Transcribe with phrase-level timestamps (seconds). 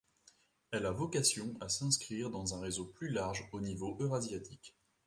[0.71, 4.75] Elle a vocation à s'inscrire dans un réseau plus large au niveau eurasiatique.